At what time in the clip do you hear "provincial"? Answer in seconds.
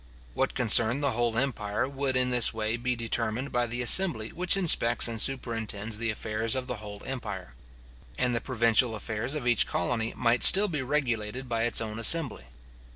8.41-8.95